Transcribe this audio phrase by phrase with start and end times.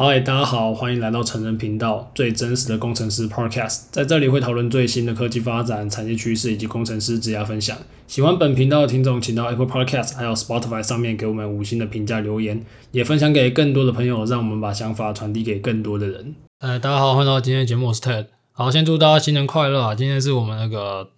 [0.00, 7.76] 嗨，大家好，欢迎来到成人频道，最真实的工程师 Podcast，在这里会讨论最新的科技发展、产业趋势以及工程师职业分享。
[8.06, 16.36] 喜欢本频道的听众，请到 Apple Podcast 还有 Spotify 上面给我们五星的评价留言，也分享给更多的朋友，让我们把想法传递给更多的人。
[16.60, 18.26] 呃，大家好，欢迎来到今天的节目，我是 Ted。
[18.52, 19.96] 好，先祝大家新年快乐啊！
[19.96, 21.08] 今天是我们那个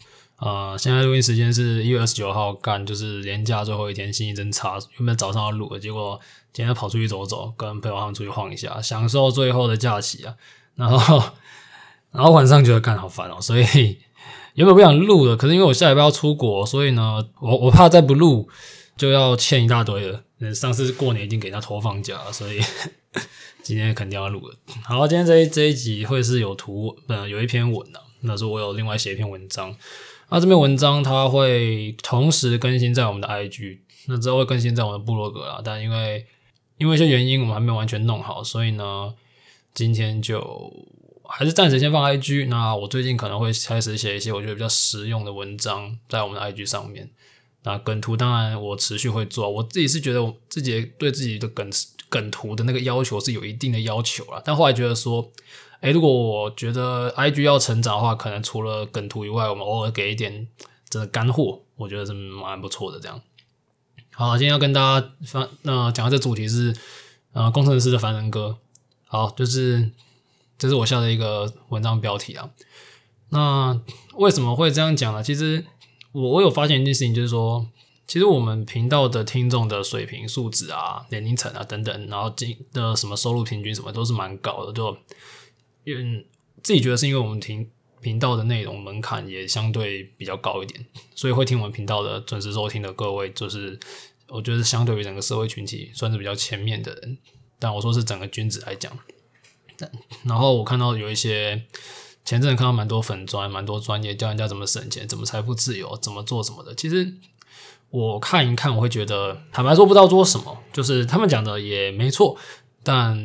[0.41, 6.19] 呃，现在录音时间是一月二十九号，干就是年假最后一天，心情真差，原本早上要录的，结果。
[6.53, 10.35] 今天跑出去走走，跟朋友他们出去晃一下，享受最后的假期啊。
[10.75, 11.23] 然后，
[12.11, 13.65] 然后晚上觉得干好烦哦，所以
[14.55, 18.49] 原本不想录的，可是因为我下礼拜要出国，所以呢，我我怕再不录
[18.97, 20.25] 就要欠一大堆了。
[20.53, 22.61] 上次过年已经给他拖放假了，所以
[23.63, 24.57] 今天肯定要录了。
[24.83, 29.73] 好，今天这一这一集会是有图，呃，有一篇文的，那是我有另外写一篇文章。
[30.31, 36.25] 那这篇文章它会同时更新在我们的 IG，那之后会更新在我们的部落格啦，但因为
[36.79, 39.13] 因为一些原因，我们还没有完全弄好，所以呢，
[39.75, 40.73] 今天就
[41.25, 42.49] 还是暂时先放 IG。
[42.49, 47.11] 那我最近可能会开始写一些我觉得比较实用的文章在我们的 IG 上面。
[47.63, 51.71] 那梗图当然我持续会做，我自己是觉得我自己对自己的梗
[52.09, 54.41] 梗图的那个要求是有一定的要求啦。
[54.43, 55.31] 但后来觉得说，
[55.81, 60.47] 诶，如果我觉得 IG 要成长的话，可能除了梗图以外，我们偶尔给一点
[60.89, 63.21] 真的干货，我觉得是蛮不错的这样。
[64.13, 66.77] 好，今天要跟大家分那讲的这主题是，
[67.33, 68.59] 呃，工程师的凡人歌。
[69.07, 69.91] 好，就是
[70.59, 72.51] 这是我下的一个文章标题啊。
[73.31, 73.81] 那
[74.15, 75.23] 为什么会这样讲呢？
[75.23, 75.65] 其实
[76.13, 77.67] 我我有发现一件事情，就是说，
[78.07, 84.95] 其实我们频道的听众的水平、素质啊、年龄层啊等等，然后经的什么收入平均什么都是蛮高的，就
[85.85, 86.27] 因为
[86.63, 87.69] 自己觉得是因为我们听
[88.01, 93.79] 频道的内容门槛也相对比较高一点，所以会听我们频道的准时收听的各位就是。
[94.33, 97.19] 我觉得相对于整个社会群体算是比较前面的人，
[97.59, 98.97] 但我说是整个君子来讲。
[100.23, 101.65] 然后我看到有一些
[102.25, 106.73] 前阵看到蛮多粉专，蛮多专业教人家怎么省钱、怎么财富自由、怎么做什么的。
[106.77, 107.13] 其实
[107.91, 112.39] 我看一看，我会觉得坦白说不知道做什么，就是他们讲的也没错，
[112.85, 113.19] 但。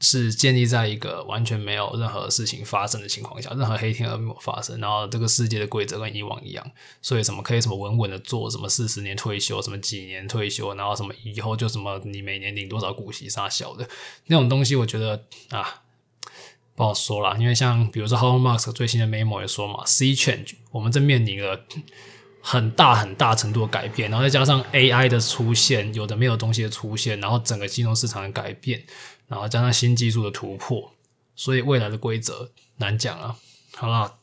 [0.00, 6.70] 是建立在一个完全没有任何事情发生的情况下，任何黑天鹅没有发生，然后这个世界的规则跟以往一样，
[7.00, 13.88] 所以什么可以什么稳稳的做，什么四十年退休，什么几年退休，然后什么以后就什么你每年领多少股息啥小的
[14.26, 15.82] 那种东西，我觉得啊
[16.74, 21.58] 不好说啦，因为像比如说 Elon Musk 最新的 memo 也说嘛，C Change，我们正面临了
[22.42, 28.84] 很大很大程度的改变，然后再加上 AI 的出现，有的没有东西的出现，然后整个金融市场的改变。
[29.28, 30.92] 然后加上新技术的突破，
[31.34, 33.36] 所以未来的规则难讲啊。
[33.74, 34.18] 好啦，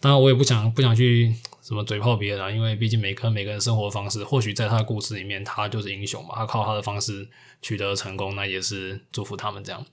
[0.00, 7.28] 当然我也不想不想去什么嘴炮别人啊，因为毕竟每个人每个人生活方式，或许在他的故事里面，他就是英雄嘛，他靠他的方式
[7.60, 9.84] 取得成功，那也是祝福他们这样。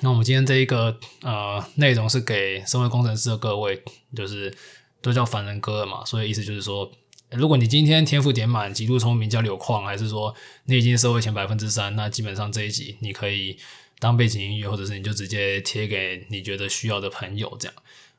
[0.00, 3.82] 那我们今天这一个呃内容是给身为工程师的各位，
[4.14, 4.56] 就是
[5.00, 6.90] 都叫凡人歌嘛，所以意思就是说。
[7.34, 10.34] 如果你今天天赋点满，极度聪明，叫柳矿，还是说
[10.64, 13.56] 你已经社会前百分之三，那基本上这一集你可以
[13.98, 17.56] 当背景音乐，或者是你就直接贴给你觉得需要的朋友。
[17.58, 17.74] 这样，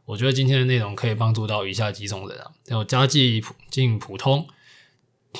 [0.05, 4.47] 我觉得今天的内容可以帮助到以下几种人啊：有家境普通，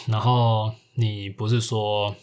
[0.07, 2.15] 然后你不是说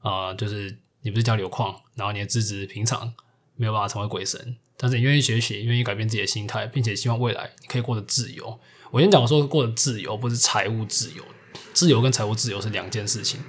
[0.00, 3.14] 啊、就是你不是叫柳矿，然后你的资质平常，
[3.56, 8.60] 没有办法成为鬼神，但是你愿意学习，愿意改变自己的心态，并且希望未来你可以过得自由。
[8.90, 11.22] 我先讲，说过的自由不是财务自由，
[11.74, 13.40] 自由跟财务自由是两件事情。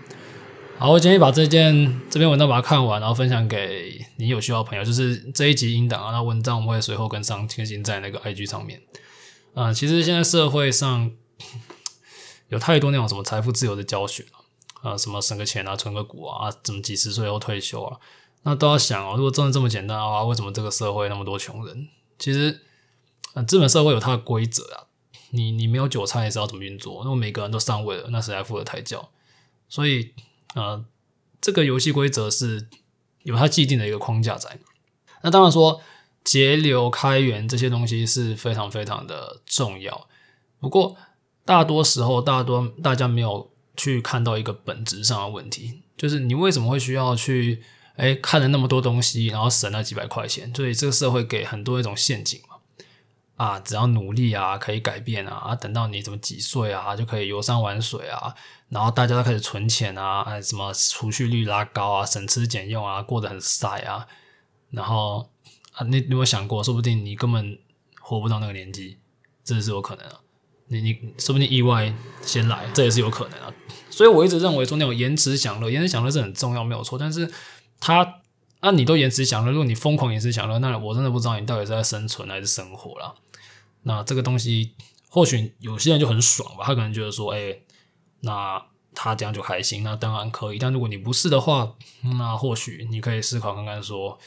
[0.78, 4.84] 好，我今天把这件这篇文章把它看完，然后分享给你有需要的朋友。
[4.84, 8.82] 就是这一集音档啊，那文章我们会随后跟上更新在那个 IG 上面。
[9.54, 11.12] 啊、其实现在社会上
[12.50, 14.26] 有太多那种什么财富自由的教学
[14.82, 17.98] 啊、什么省个钱啊，存个股啊，怎么几十岁后退休啊，
[18.44, 21.88] 那都要想哦，如果真的这么简单的话，为什么这个社会那么多穷人？
[22.18, 22.62] 其实，
[23.34, 24.88] 呃，资本社会有它的规则啊。
[25.32, 29.10] 你你没有韭菜也知道怎么运作，那么每个人都上位了，那谁来负责抬轿？
[29.68, 30.14] 所以，
[30.56, 30.84] 呃，
[31.40, 32.68] 这个游戏规则是
[33.24, 34.58] 有它既定的一个框架在。
[35.22, 35.82] 那当然说
[36.24, 40.08] 节流开源这些东西是非常非常的重要。
[40.60, 40.98] 不过，
[41.46, 47.62] 大多时候，大多大家没有去看到一个本质上的问题，就是你为什么会需要去
[47.96, 50.54] 哎看了那么多东西，然后省那几百块钱？
[50.56, 52.42] 所以这个社会给很多一种陷阱。
[53.40, 55.34] 啊，只要努力啊，可以改变啊！
[55.34, 58.36] 啊，等到你怎么几岁啊，就可以游山玩水啊，
[58.68, 64.06] 然后大家都开始存钱啊，哎，什么储蓄率拉高啊，省吃俭用啊，过得很晒啊，
[64.72, 65.30] 然后
[65.72, 67.58] 啊，你，你有没有想过，说不定你根本
[68.02, 68.98] 活不到那个年纪，
[69.46, 70.20] 这是有可能啊。
[70.68, 73.54] 你你说不定意外先来，这也是有可能啊。
[73.90, 77.32] 所以我一直认为说那种延迟享乐，延迟享乐是很重要，没有错，但是
[77.80, 78.20] 他
[78.60, 83.16] 啊，你都延迟享乐，如果你疯狂延迟享乐，那我真的不知道你到底是在生存还是生活了。
[83.84, 84.74] 那这个东西，
[85.10, 87.58] 或许有些人就很爽吧，他可能觉得说，哎、
[88.22, 90.60] 那他这样就开心，那当然可以。
[90.60, 94.18] 但如果你不是的话，那或许你可以思考看看说。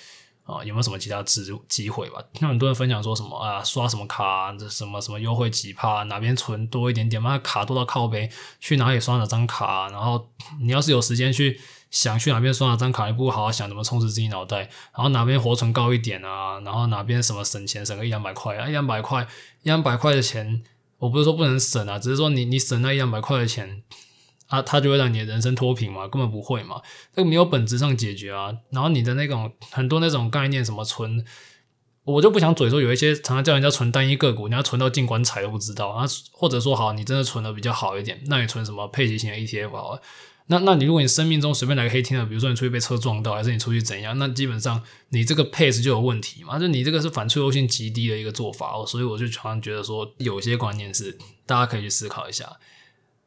[0.45, 2.21] 啊，有没有什么其他机机会吧？
[2.41, 8.29] 那很多人分享说什么啊，刷什么卡，这什么什么优惠几趴，哪边存多一点点，嘛卡多到靠北，
[8.61, 9.89] 去哪里刷哪张卡？
[9.91, 10.29] 然后
[10.61, 11.61] 你要是有时间去
[11.91, 14.59] 想去哪边刷哪张卡，你不好好想怎么充实自己脑袋，
[14.95, 16.59] 然后哪边活存高一点啊？
[16.61, 18.67] 然后哪边什么省钱省个一两百块啊？
[18.67, 19.23] 一两百块，
[19.63, 20.63] 一两百块的钱，
[20.99, 23.83] 我不是说不能省啊，只是说你你省那一两百块的钱。
[24.53, 26.07] 他他就会让你的人生脱贫嘛？
[26.07, 26.83] 根本不会嘛？
[27.17, 28.53] 这个没有本质上解决啊。
[28.69, 31.25] 然后你的那种很多那种概念，什么存，
[32.05, 35.89] 我就不想嘴说有一些常常叫人家存单一个股，你要存到进棺材都不知道。
[35.89, 40.03] 啊，或者说好，你真的存的比较好一点，那你存什么配息型的 ETF 好了。
[40.49, 46.59] 那那你如果你生命中随便来个黑天鹅，比如说你出去被车撞到，还是你出去怎样，那基本上你这个配置就有问题嘛。
[46.59, 48.85] 就你这个是反脆弱性极低的一个做法哦。
[48.87, 51.17] 所以我就常常觉得说，有些观念是
[51.47, 52.59] 大家可以去思考一下。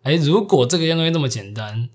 [0.05, 1.89] 哎，如果这个东西那么简单，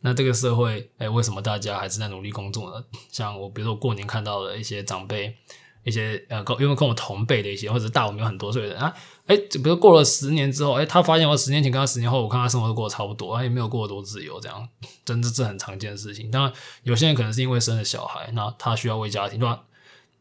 [0.00, 2.82] 那这个社会，哎，为什么大家还是在努力工作呢？
[3.10, 5.36] 像我，比如说我过年看到的一些长辈，
[5.84, 8.94] 一些呃，因为跟我同辈的一些，或者大我们有很多岁的人啊，
[9.26, 14.66] 哎，比如过了十年之后，哎，他发现我十年前跟他十年后，我看他生活都过得差不多，他也没有过多自由，这样，
[15.04, 16.30] 真的是很常见的事情。
[16.30, 16.52] 当然，
[16.84, 19.64] 有些人可能是因为生了小孩，那他需要为家庭，对吧？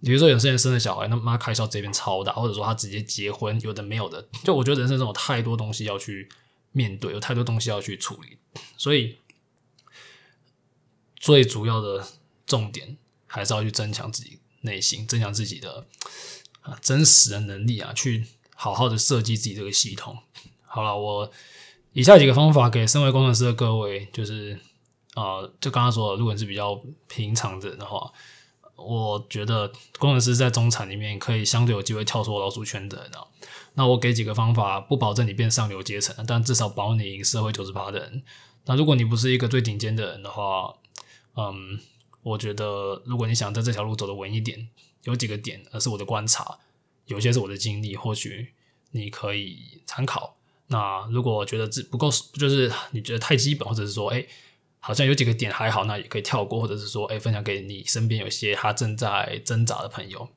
[0.03, 6.27] 比如说有些人生了小孩，那妈开销这边超大，或者说他直接结婚，有的没有的，就我觉得人生中有太多东西要去。
[6.71, 8.37] 面对有太多东西要去处理，
[8.77, 9.17] 所以
[11.15, 12.07] 最主要的
[12.45, 12.97] 重点
[13.27, 15.87] 还是要去增强自己内心，增强自己的
[16.61, 18.25] 啊真实的能力啊，去
[18.55, 20.17] 好好的设计自己这个系统。
[20.65, 21.31] 好了，我
[21.93, 24.57] 以下几个方法给身为工程师的各位，就是
[25.13, 28.11] 啊、就刚刚说的，如果你是比较平常的人的话，
[28.83, 33.11] 我觉得工程师在中产里面可以相对有机会跳出老鼠圈的人。
[33.73, 38.23] 那我给几个方法，不保证你变上流阶层，但至少保你赢社会九十趴的人。
[38.65, 40.73] 那如果你不是一个最顶尖的人的话，
[41.35, 41.79] 嗯，
[42.21, 44.67] 我觉得如果你想在这条路走得稳一点，
[45.03, 46.59] 有几个点，而是我的观察，
[47.05, 48.53] 有些是我的经历，或许
[48.91, 50.35] 你可以参考。
[50.67, 54.25] 那如果觉得这不够，就是你觉得太基本，或者是说，哎，
[54.81, 60.27] 好像有几个点还好，那也可以跳过，或者是说，哎，分享给你身边有些他正在挣扎的朋友。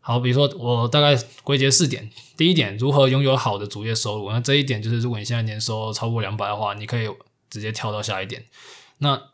[0.00, 2.10] 好，比如说我大概归结四点。
[2.34, 4.32] 第一点，如何拥有好的主业收入？
[4.32, 7.06] 那这一点就是，如果你现在年收超过两百的话，你可以
[7.50, 8.46] 直接跳到下一点。
[8.98, 9.30] 那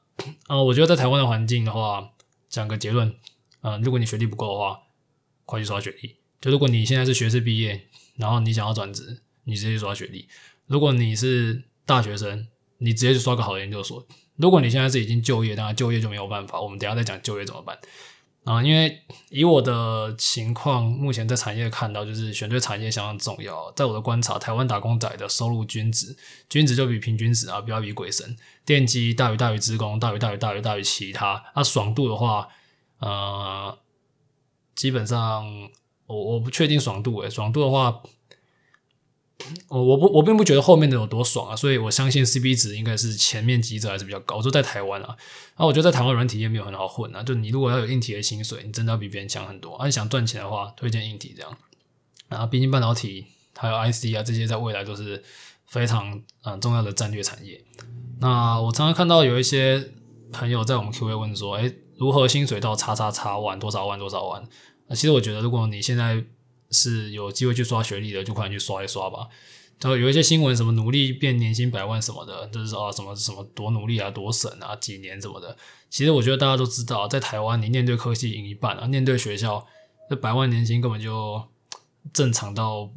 [0.49, 2.11] 呃，我觉得在台湾的环境的话，
[2.49, 3.15] 讲个结论，
[3.61, 4.81] 呃，如果你学历不够的话，
[5.45, 6.17] 快去刷学历。
[6.41, 10.29] 就如果你现在是学士毕业，然后你想要转职，你直接去刷学历。
[10.67, 12.49] 如果你是大学生，
[12.79, 14.05] 你直接去刷个好的研究所。
[14.37, 16.61] 如果你现在是已经就业，当然就业就没有办法。
[16.61, 17.79] 我们等下再讲就业怎么办。
[18.45, 19.01] 啊，因为
[19.31, 23.73] 以我的情况，目前在产业看到，就是选对产业相当重要。
[23.73, 26.15] 在我的观察，台湾打工仔的收入均值，
[26.49, 28.37] 均值就比平均值啊，不要比鬼神。
[28.67, 31.43] 电机大于大于资工，大于大于大于大于其他。
[31.57, 32.49] 那、爽度的话，
[32.99, 33.79] 呃，
[34.75, 35.71] 基本上
[36.07, 38.03] 我我不确定爽度诶，爽度的话。
[39.69, 44.37] 我我不我并不觉得后面的有多爽啊，所以我相信 CP 值应该是前面几者还是比较高。
[44.37, 45.17] 我就在台湾啊，
[45.55, 47.23] 啊，我觉得在台湾软体业没有很好混啊。
[47.23, 49.75] 就你如果要有硬体的薪水，你真的要比别人强很多。
[49.77, 51.57] 啊，你想赚钱的话，推荐硬体这样。
[52.29, 53.27] 然后，毕竟半导体
[53.57, 55.23] 还有 IC 啊这些，在未来都是
[55.67, 57.63] 非常嗯重要的战略产业。
[58.21, 59.93] 那我常常看到有一些
[60.33, 64.43] 朋友在我们 QA 问说，诶，如何薪水到叉叉叉万多少万多少万？
[64.89, 66.25] 那其实我觉得，如果你现在
[66.71, 69.29] 是有机会去刷学历的，就快去刷一刷吧。
[69.81, 75.57] 然后有一些新闻，什么努力变年薪百万什么的，就是啊，什么什么多努力啊，多省啊，几年什么的。
[75.91, 79.67] 其实我觉得大家都知道，在台湾你面对科技赢一半啊，面对学校，
[80.09, 81.43] 这百万年薪根本就
[82.13, 82.89] 正常到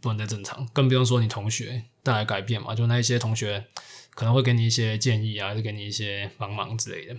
[0.00, 2.74] 不能再正常，更不用说你同学带来改变嘛。
[2.74, 3.64] 就那一些同学
[4.14, 7.16] 可能会给你一些建议啊，就给你一些帮忙之类的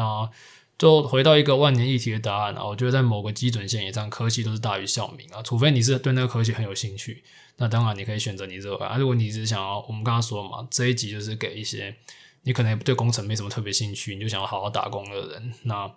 [0.00, 0.28] 啊。
[0.76, 7.22] 就回到一个万年议题的答案啊，我觉得在某个基准线以上，科系都是大于校名啊，除非你是对那个科系很有兴趣，
[7.58, 8.98] 那当然你可以选择你热爱。
[8.98, 11.94] 如果你只想要，我们刚刚说嘛，这一集就是给一些
[12.42, 15.54] 你可能对工程没什么特别兴趣，你就想要好好打工的人。
[15.62, 15.88] 那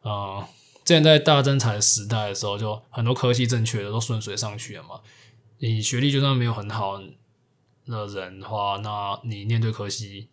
[0.00, 0.42] 呃，
[0.84, 5.00] 之前在大增产时代的时候，就很多科系正确的都顺水上去了嘛。
[5.58, 10.28] 你学历就算没有很好的人的话，那你念对科系。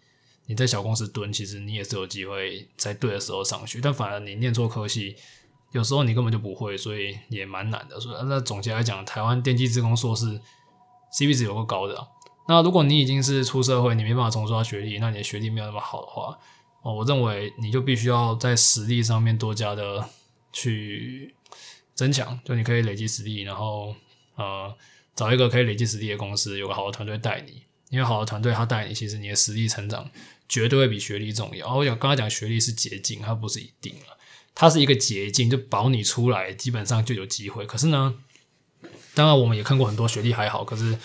[0.51, 5.15] 你在小公司蹲，其实你也是有机会在对的时候上去，但反而你念错科系，
[5.71, 7.97] 有时候你根本就不会，所以也蛮难的。
[7.97, 10.41] 所以那总结来讲，台湾电机职工硕士
[11.17, 12.05] CP 值有个高的。
[12.49, 16.37] 那如果你已经是出社会，你没办法重刷学历，那你的学历没有那么好的话，
[16.81, 20.09] 哦，我认为你就必须要在实力上面多加的
[20.51, 21.33] 去
[21.95, 23.95] 增强，就你可以累积实力，然后
[24.35, 24.75] 呃
[25.15, 30.09] 找一个可以累积实力的公司，有个好的团队带你，因为好的团队他带你，其实你的实力成长
[30.51, 31.73] 绝对会比学历重要。
[31.77, 34.11] 我讲刚才讲学历是捷径，它不是一定啊，
[34.53, 37.65] 它是一个捷径，就保你出来基本上就有机会。
[37.65, 38.15] 可是呢，
[39.15, 40.97] 当然我们也看过很多学历还好，可是。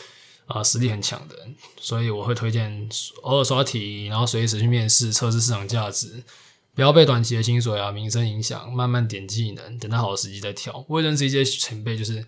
[0.46, 1.34] 啊，实力很强的，
[1.80, 2.88] 所以我会推荐
[3.22, 6.22] 偶尔刷题，然后随时去面试，测试市场价值，
[6.72, 10.84] 不要被短期的薪水啊、名声影响，慢慢点技能，等到好的时机再跳。
[10.88, 12.24] 我也认识一些前辈，就是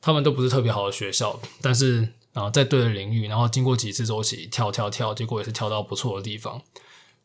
[0.00, 6.62] 他们都不是特别好的学校，但是然后，在对的领域，然后经过几次周期跳跳跳，结果也是跳到不错的地方。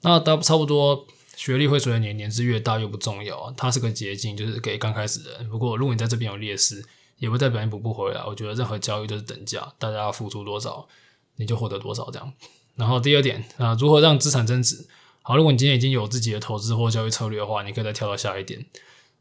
[0.02, 5.50] 那大差不多，学历会随着你年资越大越不重要，它是个捷径，就是给刚开始的人。
[5.50, 6.84] 不过如果你在这边有劣势，
[7.18, 8.24] 也不代表你补不回来。
[8.26, 10.88] 我觉得任何交易都是等价，大家付出多少，
[11.36, 12.34] 你就获得多少这样。
[12.76, 14.88] 然后第二点啊，如何让资产增值？
[15.22, 18.66] 好，如果你今天已经有自己的投资或交易策略的话，你可以再跳到下一点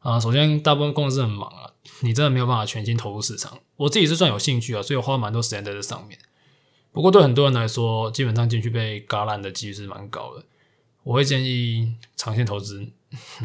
[0.05, 0.21] 啊。
[0.21, 3.59] 首先，大部分公司很忙啊，你真的没有办法全心投入市场。
[3.77, 6.17] 我自己是算有兴趣啊，所以我花蛮多时间在这上面。
[6.93, 10.45] 不过对很多人来说，基本上进去被嘎烂的几率是蛮高的。
[11.03, 12.87] 我会建议长线投资，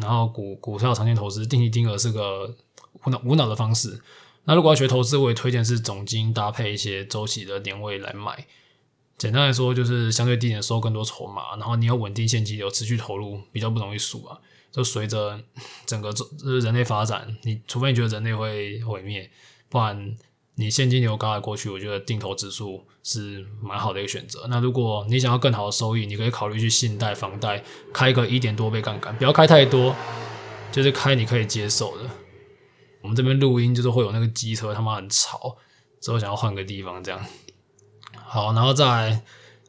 [0.00, 2.54] 然后股股票长线投资，定期定额是个
[3.04, 4.00] 无脑无脑的方式。
[4.44, 8.46] 那如果要学投资，我也推荐是总金搭配一些周期的点位来买。
[9.20, 14.40] 简单来说，就是相对低点收更多筹码，然后你有稳定现金流，持续投入，比较不容易输啊。
[14.72, 15.38] 就随着
[15.84, 16.24] 整个这
[16.60, 19.30] 人类发展，你除非你觉得人类会毁灭，
[19.68, 20.16] 不然
[20.54, 24.46] 你现金流高来过去，我觉得定投指数是蛮好的一个选择。
[24.48, 27.62] 那如果你想要更好的收益，你可以考虑去信贷、房贷
[27.92, 29.94] 开个一点多倍杠杆，不要开太多，
[30.72, 32.08] 就是开你可以接受的。
[33.02, 35.58] 我们这边录音就是会有那个机车，他妈很吵，
[36.00, 37.22] 之后想要换个地方这样。
[38.32, 39.20] 好，然后再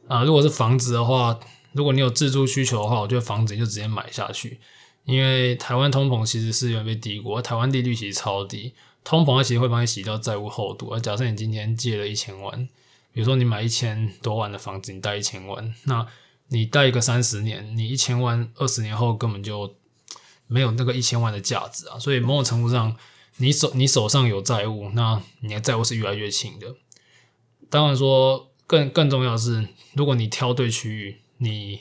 [0.06, 1.36] 啊、如果是房子的话，
[1.72, 4.60] 如果你有自住需求的话，我觉得房子你就直接买下去，
[5.04, 10.90] 因为台湾通膨其实是有点被低估，台湾利率其实超低，通膨它其实会帮你洗掉债务厚度。
[10.90, 12.68] 而假设你今天借了一千万，
[13.12, 16.06] 比如说你买一千多万的房子，你贷一千万，那
[16.48, 19.74] 你贷一个三十年，你一千万二十年后根本就
[20.46, 22.96] 没有那个一千万的价值啊，所以某种程度上。
[23.38, 26.76] 你手你手上有债务，那你的债务是越来越轻的。
[27.70, 31.80] 当然说更更重要的是，如果你挑对区域，你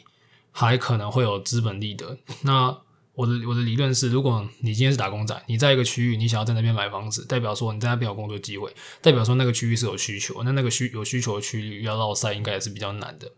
[0.52, 2.18] 还可能会有资本利得。
[2.42, 2.78] 那
[3.14, 8.70] 我的我的理论是，如果你今天是打工仔，你在一个区域，你想要在那边买房子，代表说你在那边有工作机会，
[9.02, 10.44] 代表说那个区域是有需求。
[10.44, 13.32] 那那个需有需求的区域要绕赛，应该也是比较难的。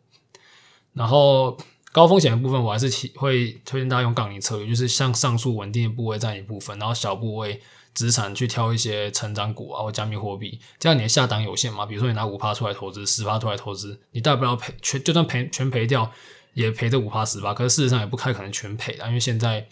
[0.94, 1.56] 然后
[1.92, 7.62] 高风险的部分，我还是会推荐大家用杠铃策略，就是像上述稳定的部位占一部分，然后小部位。
[7.94, 11.86] 资产去挑一些成长股啊，或加密货币，这样你的下档有限嘛？
[11.86, 16.12] 比如说你拿五趴出来投资，十趴出来投资，你大不了赔全，就算赔全赔掉，
[16.54, 17.54] 也赔这五趴十趴。
[17.54, 19.68] 可是事实上也不太可能全赔的，因为现在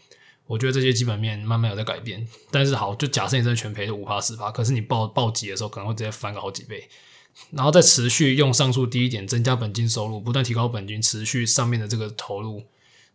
[0.45, 2.27] 我觉得这些基本面慢慢有在改变。
[2.51, 6.87] 但是好，就假设你真的全赔这五趴十趴，可是你暴暴击的时候可能会直接翻个好几倍，
[7.51, 12.63] 然后再持续用上述低一点增加本金收入，不断提高本金，持续上面的这个投入，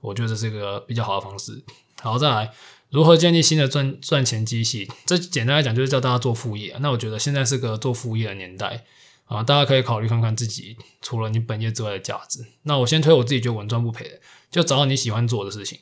[0.00, 1.62] 我觉得这是一个比较好的方式。
[2.00, 2.52] 好，再来。
[2.90, 4.88] 如何建立新的赚赚钱机器？
[5.04, 6.76] 这简单来讲就是叫大家做副业。
[6.80, 8.84] 那我觉得现在是个做副业的年代
[9.24, 12.46] 啊，大家可以考虑看看自己除了你本业之外的价值。
[12.62, 15.80] 那我先推我自己觉得稳赚不赔的，就找到你喜欢做的事情，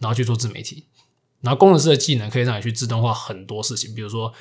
[0.00, 0.84] 然后去做自媒体。
[1.40, 4.32] 然后工程师的技能可以让你去自动化很多事情，比如说，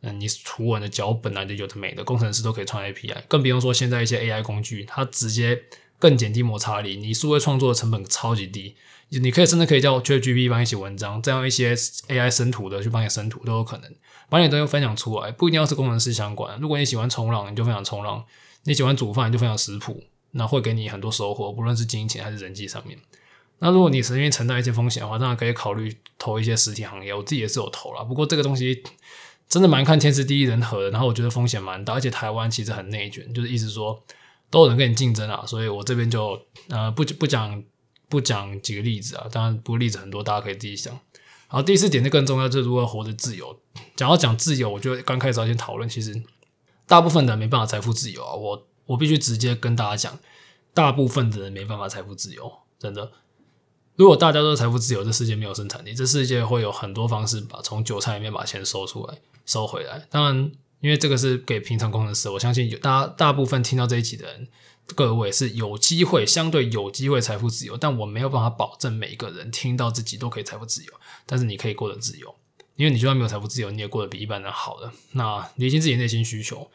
[0.00, 3.16] 嗯，你图文的脚本啊，就有的没的，工程师都可以创 API。
[3.28, 5.62] 更不用说现在一些 AI 工具，它直接
[5.98, 8.76] 更减低摩擦力，你数位创作的成本超级低。
[9.18, 13.92] 你可以甚至可以叫 ChatGPT 帮你写文章，这样一些 AI 生图的去帮你生图都有可能，
[14.28, 16.56] 把你东西分享出来，不一定要是工程师相关。
[16.60, 18.22] 如果你喜欢冲浪，你就分享冲浪；
[18.62, 22.96] 你喜欢煮饭，就分享食谱，那会给你很多收获，不论是金钱还是人际上面。
[23.58, 27.12] 那如果你是因为承担一些风险的话，当然可以考虑投一些实体行业。
[27.12, 28.80] 我自己也是有投啦，不过这个东西
[29.48, 34.00] 真的蛮看天时地利人和的，然后我觉得风险蛮大，而且台湾其实很内卷，就是意思说
[34.50, 37.60] 都有人跟你竞争啊，所以我这边就呃不不讲。
[38.10, 40.98] 不讲几个例子啊，当然不过例子很多，大家可以自己想。
[41.46, 43.58] 好，第四点就更重要，就是如何活得自由。
[43.96, 46.22] 讲到讲自由，我觉得刚开始要先讨论，其实
[46.86, 48.34] 大部分的人没办法财富自由啊。
[48.34, 50.18] 我我必须直接跟大家讲，
[50.74, 53.12] 大部分的人没办法财富自由，真的。
[53.96, 60.06] 如果大家都是财富自由，这世界没有生产力，这世界会有很多方式把从韭菜里面把钱收出来、收回来。
[60.10, 64.48] 当然，因为这个是给平常工程师，我相信有大大部分听到这一集的人。
[64.94, 70.92] 各位是有机会，相对有机会财富自由，但我没有办法保证每一个人听到自己都可以财富自由。
[71.26, 72.34] 但是你可以过得自由，
[72.76, 74.92] 因为你就算没有财富自由，你也过得比一般人好了。
[75.12, 76.70] 那理清自己内心需求，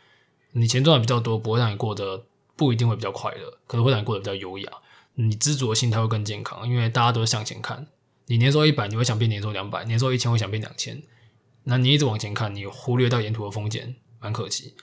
[0.51, 4.71] 你钱赚的比较多，不会让你过得不一定会比较快乐，可能会让你过得比较优雅。
[5.15, 7.87] 你知足的心态会更健康，因为大家都是向前看。
[8.27, 11.01] 你年收一百，你会想变年收两百；年收一千，会想变两千。
[11.63, 14.73] 那你一直往前看，你忽略到沿途的风险，蛮可惜。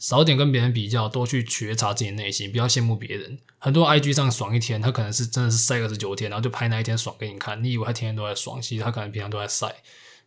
[0.00, 3.38] 少点跟别人比较，多去觉察自己内心，不要羡慕别人。
[3.58, 7.62] 很多 IG 上爽一天，他可能是真的是晒二十九天，然后就拍那一天爽给你看。
[7.62, 9.76] 你以为他天天都在爽，其实他可能平常都在晒。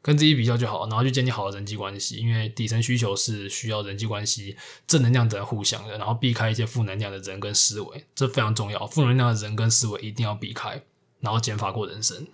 [0.03, 8.85] 跟自己比较就好，然后去建立好的人际关系，因为底层需求是需要人际关系，正能量的互相的，然后避开一些负能量的人跟思维，这非常重要。
[8.85, 10.81] 负能量的人跟思维一定要避开，
[11.21, 12.27] 然后减法过人生。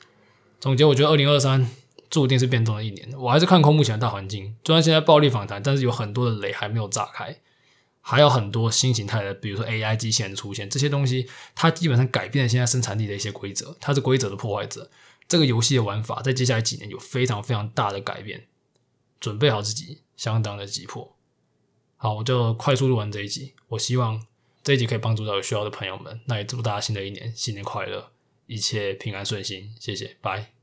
[0.59, 1.69] 总结，我觉得二零二三
[2.09, 4.55] 注定是变动的一年，我还是看空目前的大环境。
[4.63, 7.39] 就算现在暴力反弹，但是有很多的雷还没有炸开。
[8.01, 14.89] 还有很多新形态的，比如说 AI 机器人出现，这些东西它基本上改变了现在生产力的一些规则，它是规则的破坏者。
[15.27, 18.47] 这个游戏的玩法在接下来几年有非常非常大的改变，
[19.19, 21.15] 准备好自己，相当的急迫。
[21.97, 23.53] 好，我就快速录完这一集。
[23.67, 24.25] 我希望
[24.63, 26.21] 这一集可以帮助到有需要的朋友们。
[26.25, 28.11] 那也祝大家新的一年新年快乐，
[28.47, 29.75] 一切平安顺心。
[29.79, 30.53] 谢谢，拜。